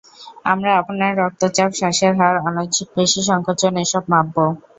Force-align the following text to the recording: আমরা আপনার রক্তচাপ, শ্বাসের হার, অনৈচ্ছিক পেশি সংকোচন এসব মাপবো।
আমরা 0.45 0.71
আপনার 0.81 1.11
রক্তচাপ, 1.21 1.69
শ্বাসের 1.79 2.13
হার, 2.19 2.35
অনৈচ্ছিক 2.47 2.87
পেশি 2.95 3.21
সংকোচন 3.29 3.73
এসব 3.83 4.03
মাপবো। 4.11 4.45